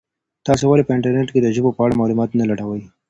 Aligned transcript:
تاسي 0.45 0.63
ولي 0.67 0.83
په 0.85 0.91
انټرنیټ 0.95 1.29
کي 1.33 1.39
د 1.43 1.47
ژبو 1.55 1.69
په 1.75 1.81
اړه 1.85 1.99
معلومات 2.01 2.29
نه 2.39 2.45
لټوئ؟ 2.49 2.83